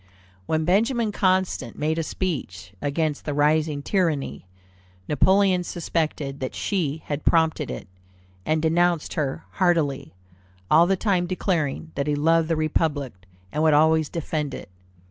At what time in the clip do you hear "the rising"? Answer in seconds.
3.23-3.83